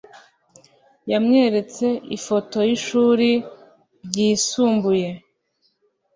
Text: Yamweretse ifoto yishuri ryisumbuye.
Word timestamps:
Yamweretse 1.11 1.87
ifoto 2.17 2.57
yishuri 2.69 3.29
ryisumbuye. 4.05 5.09